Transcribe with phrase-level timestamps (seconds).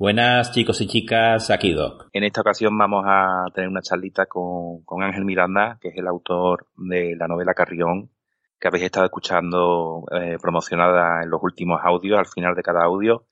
[0.00, 2.08] Buenas chicos y chicas, aquí Doc.
[2.12, 6.68] En esta ocasión vamos a tener una charlita con, Ángel Miranda, que es el autor
[6.76, 8.08] de la novela Carrión,
[8.60, 13.26] que habéis estado escuchando eh, promocionada en los últimos audios, al final de cada audio.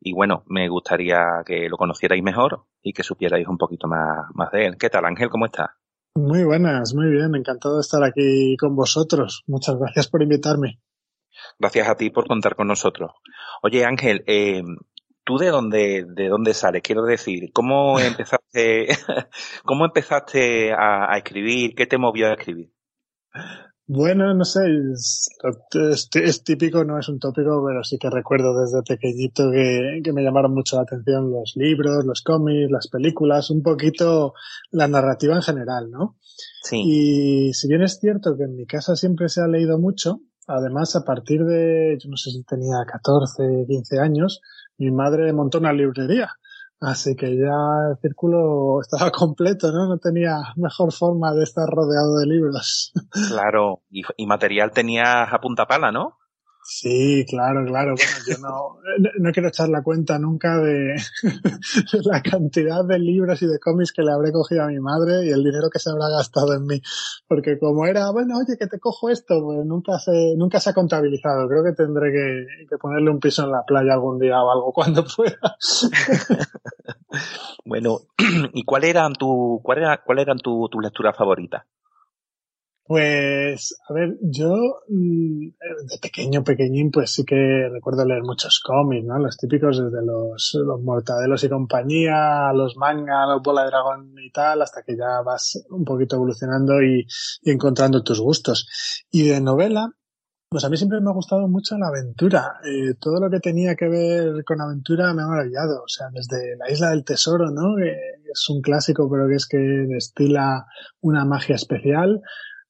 [0.00, 4.50] Y bueno, me gustaría que lo conocierais mejor y que supierais un poquito más, más
[4.50, 4.76] de él.
[4.78, 5.30] ¿Qué tal, Ángel?
[5.30, 5.68] ¿Cómo estás?
[6.16, 7.36] Muy buenas, muy bien.
[7.36, 9.44] Encantado de estar aquí con vosotros.
[9.46, 10.80] Muchas gracias por invitarme.
[11.58, 13.12] Gracias a ti por contar con nosotros.
[13.62, 14.62] Oye, Ángel, eh,
[15.30, 16.82] ¿Tú de dónde, de dónde sales?
[16.82, 18.88] Quiero decir, ¿cómo empezaste,
[19.64, 21.76] cómo empezaste a, escribir?
[21.76, 22.72] ¿Qué te movió a escribir?
[23.86, 29.52] Bueno, no sé, es, típico, no es un tópico, pero sí que recuerdo desde pequeñito
[29.52, 34.34] que, que, me llamaron mucho la atención los libros, los cómics, las películas, un poquito
[34.72, 36.16] la narrativa en general, ¿no?
[36.64, 36.82] Sí.
[36.84, 40.96] Y si bien es cierto que en mi casa siempre se ha leído mucho, además
[40.96, 44.40] a partir de, yo no sé si tenía 14, 15 años,
[44.80, 46.30] mi madre montó una librería.
[46.80, 49.86] Así que ya el círculo estaba completo, ¿no?
[49.86, 52.92] No tenía mejor forma de estar rodeado de libros.
[53.28, 56.16] Claro, y, material tenías a punta pala, ¿no?
[56.62, 57.94] Sí, claro, claro.
[57.96, 58.80] Bueno, yo no,
[59.18, 60.94] no quiero echar la cuenta nunca de
[62.04, 65.30] la cantidad de libros y de cómics que le habré cogido a mi madre y
[65.30, 66.80] el dinero que se habrá gastado en mí.
[67.26, 70.74] Porque como era, bueno, oye, que te cojo esto, pues nunca se, nunca se ha
[70.74, 71.48] contabilizado.
[71.48, 75.04] Creo que tendré que, ponerle un piso en la playa algún día o algo cuando
[75.04, 75.38] pueda.
[77.64, 78.00] bueno,
[78.52, 81.66] ¿y cuál eran tu, cuál era, cuál eran tu, tu lectura favorita?
[82.90, 85.46] Pues, a ver, yo mm,
[85.86, 89.16] de pequeño, pequeñín, pues sí que recuerdo leer muchos cómics, ¿no?
[89.16, 94.32] Los típicos desde los, los Mortadelos y compañía, los manga, los Bola de Dragón y
[94.32, 97.06] tal, hasta que ya vas un poquito evolucionando y,
[97.44, 98.66] encontrando tus gustos.
[99.08, 99.92] Y de novela,
[100.48, 102.54] pues a mí siempre me ha gustado mucho la aventura.
[102.64, 105.84] Eh, todo lo que tenía que ver con aventura me ha maravillado.
[105.84, 107.78] O sea, desde La Isla del Tesoro, ¿no?
[107.78, 110.66] Es un clásico, pero que es que destila
[111.00, 112.20] una magia especial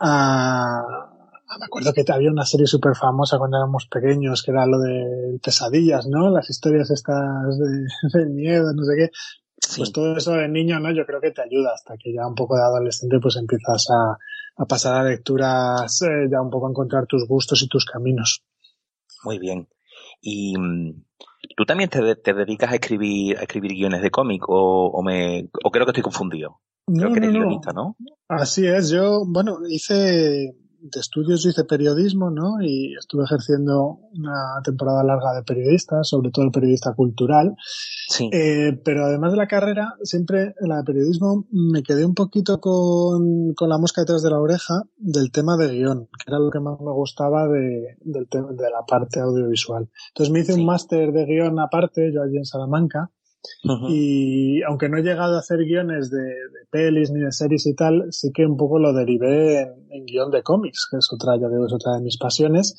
[0.00, 5.38] me acuerdo que había una serie súper famosa cuando éramos pequeños, que era lo de
[5.42, 6.30] pesadillas, ¿no?
[6.30, 9.10] Las historias estas de, miedo, no sé qué.
[9.76, 10.92] Pues todo eso de niño, ¿no?
[10.92, 14.64] Yo creo que te ayuda hasta que ya un poco de adolescente pues empiezas a,
[14.66, 18.44] pasar a lecturas, eh, ya un poco a encontrar tus gustos y tus caminos.
[19.24, 19.68] Muy bien.
[20.20, 21.02] Y mm,
[21.56, 22.02] tú también te,
[22.34, 26.02] dedicas a escribir, a escribir guiones de cómic o, o, me, o creo que estoy
[26.02, 26.60] confundido.
[26.86, 27.96] No, no,
[28.28, 32.60] Así es, yo, bueno, hice de estudios, hice periodismo, ¿no?
[32.60, 37.56] Y estuve ejerciendo una temporada larga de periodista, sobre todo el periodista cultural.
[38.08, 38.28] Sí.
[38.32, 42.60] Eh, pero además de la carrera, siempre en la de periodismo me quedé un poquito
[42.60, 46.50] con, con la mosca detrás de la oreja del tema de guion, que era lo
[46.50, 49.88] que más me gustaba de, del de la parte audiovisual.
[50.08, 53.10] Entonces me hice un máster de guion aparte, yo allí en Salamanca,
[53.88, 56.34] y aunque no he llegado a hacer guiones de,
[56.70, 60.42] pelis ni de series y tal, sí que un poco lo derivé en, guion de
[60.42, 62.74] cómics, que es otra, ya digo, es otra de mis pasiones.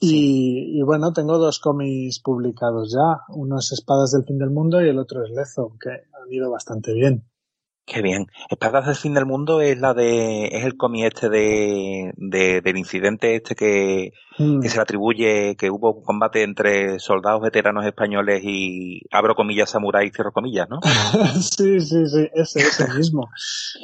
[0.00, 3.22] Y, y, bueno, tengo dos cómics publicados ya.
[3.34, 6.50] Uno es Espadas del Fin del Mundo y el otro es Lezo, que han ido
[6.50, 7.24] bastante bien.
[7.86, 8.28] Qué bien.
[8.48, 12.78] Espadas del fin del mundo es la de, es el cómic este de, de, del
[12.78, 14.60] incidente este que, mm.
[14.60, 19.68] que se le atribuye que hubo un combate entre soldados veteranos españoles y abro comillas
[19.68, 20.80] samurái cierro comillas, ¿no?
[21.40, 23.28] sí, sí, sí, ese, ese mismo.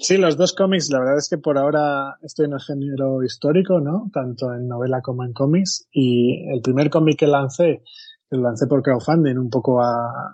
[0.00, 3.80] Sí, los dos cómics, la verdad es que por ahora estoy en el género histórico,
[3.80, 4.10] ¿no?
[4.14, 5.86] Tanto en novela como en cómics.
[5.92, 7.82] Y el primer cómic que lancé,
[8.30, 10.32] lo lancé por crowdfunding, un poco a,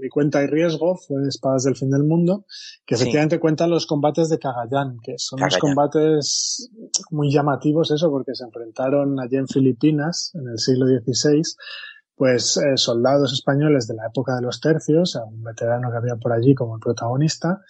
[0.00, 2.44] mi cuenta y riesgo fue Espadas del Fin del Mundo,
[2.86, 6.70] que efectivamente cuenta los combates de Cagayán, que son unos combates
[7.10, 11.42] muy llamativos eso, porque se enfrentaron allí en Filipinas en el siglo XVI,
[12.14, 16.32] pues eh, soldados españoles de la época de los tercios, un veterano que había por
[16.32, 17.60] allí como el protagonista,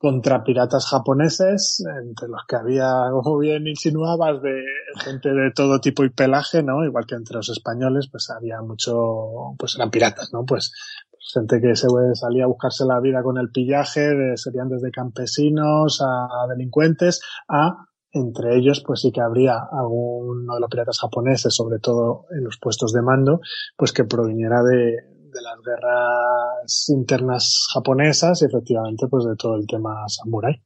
[0.00, 4.64] contra piratas japoneses, entre los que había, como bien insinuabas, de
[5.04, 6.82] gente de todo tipo y pelaje, ¿no?
[6.82, 10.46] Igual que entre los españoles, pues había mucho, pues eran piratas, ¿no?
[10.46, 10.72] Pues
[11.20, 16.02] gente que se salía a buscarse la vida con el pillaje, de, serían desde campesinos
[16.02, 21.78] a delincuentes, a entre ellos, pues sí que habría alguno de los piratas japoneses, sobre
[21.78, 23.40] todo en los puestos de mando,
[23.76, 24.96] pues que proviniera de,
[25.30, 30.60] de las guerras internas japonesas y efectivamente pues de todo el tema samurai.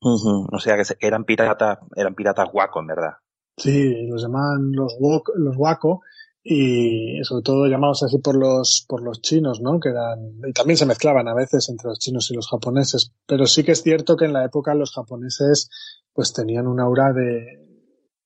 [0.00, 3.12] O sea que eran piratas, eran piratas guaco, en verdad.
[3.56, 4.96] Sí, los llaman los,
[5.34, 6.02] los wako
[6.50, 9.78] y sobre todo llamados así por los por los chinos, ¿no?
[9.78, 13.46] Que eran y también se mezclaban a veces entre los chinos y los japoneses, pero
[13.46, 15.68] sí que es cierto que en la época los japoneses
[16.14, 17.68] pues tenían una aura de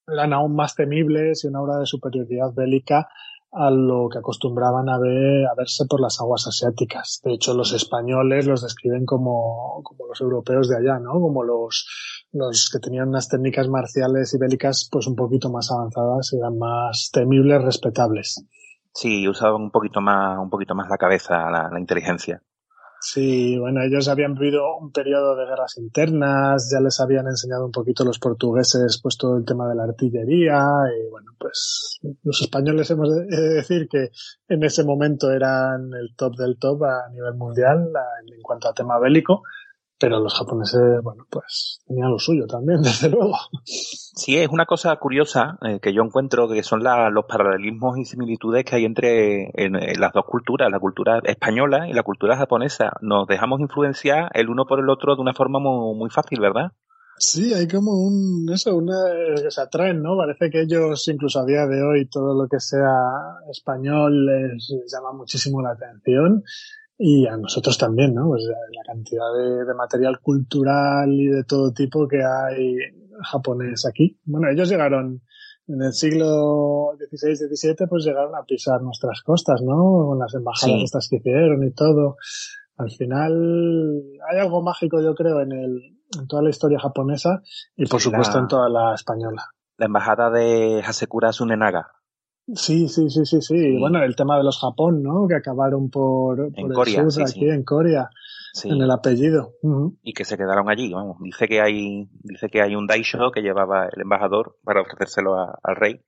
[0.06, 3.08] eran aún más temibles y una aura de superioridad bélica
[3.52, 7.20] a lo que acostumbraban a, ver, a verse por las aguas asiáticas.
[7.22, 11.12] De hecho, los españoles los describen como, como los europeos de allá, ¿no?
[11.12, 11.86] Como los,
[12.32, 17.10] los que tenían unas técnicas marciales y bélicas pues un poquito más avanzadas eran más
[17.12, 18.42] temibles, respetables.
[18.94, 22.42] Sí, usaban un poquito más, un poquito más la cabeza, la, la inteligencia.
[23.04, 27.72] Sí, bueno, ellos habían vivido un periodo de guerras internas, ya les habían enseñado un
[27.72, 30.62] poquito los portugueses pues todo el tema de la artillería
[30.96, 34.10] y bueno, pues los españoles hemos de decir que
[34.46, 37.90] en ese momento eran el top del top a nivel mundial
[38.24, 39.42] en cuanto a tema bélico
[40.02, 43.36] pero los japoneses, bueno, pues tenían lo suyo también, desde luego.
[43.64, 48.64] Sí, es una cosa curiosa eh, que yo encuentro que son los paralelismos y similitudes
[48.64, 52.90] que hay entre en, las dos culturas, la cultura española y la cultura japonesa.
[53.00, 56.72] Nos dejamos influenciar el uno por el otro de una forma muy, muy fácil, ¿verdad?
[57.18, 58.96] Sí, hay como un, eso, una,
[59.40, 60.16] que se atraen, ¿no?
[60.16, 62.90] Parece que ellos, incluso a día de hoy, todo lo que sea
[63.48, 66.42] español les llama muchísimo la atención
[67.04, 68.28] y a nosotros también, ¿no?
[68.28, 72.76] Pues la cantidad de, material cultural y de todo tipo que hay
[73.24, 74.20] japonés aquí.
[74.24, 75.20] Bueno, ellos llegaron
[75.66, 79.74] en el siglo XVI, XVII, pues llegaron a pisar nuestras costas, ¿no?
[80.06, 82.18] Con las embajadas estas que hicieron y todo.
[82.76, 84.00] Al final
[84.30, 87.42] hay algo mágico, yo creo, en, el, en toda la historia japonesa
[87.74, 89.42] y por supuesto en toda la española.
[89.76, 91.88] La embajada de Hasekura Sunenaga.
[92.54, 93.78] Sí, sí, sí, sí, sí.
[93.78, 95.28] Bueno, el tema de los Japón, ¿no?
[95.28, 98.10] Que acabaron por, el Corea, sur, aquí en Corea,
[98.64, 99.54] en el apellido.
[100.02, 101.18] Y que se quedaron allí, vamos.
[101.20, 105.76] Dice que hay, dice que hay un daisho que llevaba el embajador para ofrecérselo al
[105.76, 106.04] rey.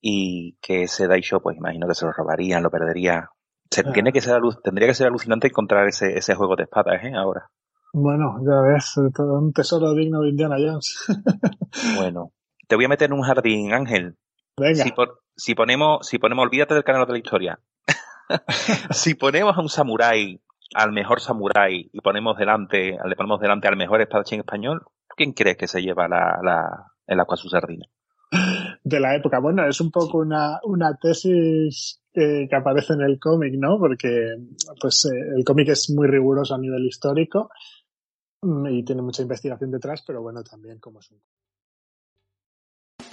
[0.00, 3.30] Y que ese daisho, pues imagino que se lo robarían, lo perdería.
[3.70, 3.92] Se, ah.
[3.92, 7.12] tiene que ser, tendría que ser alucinante encontrar ese, ese juego de espadas, ¿eh?
[7.14, 7.50] Ahora.
[7.92, 11.06] Bueno, ya ves, todo un tesoro digno de Indiana Jones.
[11.96, 12.32] bueno,
[12.68, 14.16] te voy a meter en un jardín, Ángel.
[14.58, 14.84] Venga.
[15.36, 17.60] Si, ponemos, si ponemos, olvídate del canal de la historia.
[18.90, 20.40] si ponemos a un samurái,
[20.74, 24.82] al mejor samurái, y ponemos delante, le ponemos delante al mejor espadachín español,
[25.16, 27.84] ¿quién crees que se lleva la, la, el agua su sardina?
[28.82, 29.38] De la época.
[29.40, 33.78] Bueno, es un poco una, una tesis que, que aparece en el cómic, ¿no?
[33.78, 34.36] Porque,
[34.80, 37.50] pues, eh, el cómic es muy riguroso a nivel histórico
[38.40, 41.20] mm, y tiene mucha investigación detrás, pero bueno, también como es un